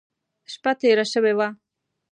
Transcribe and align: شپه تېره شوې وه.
شپه 0.51 0.71
تېره 0.79 1.05
شوې 1.13 1.33
وه. 1.37 1.47